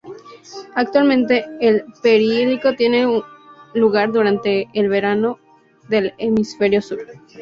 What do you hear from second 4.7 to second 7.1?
el verano del hemisferio sur.